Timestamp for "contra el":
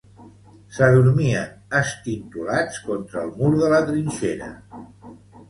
2.87-3.31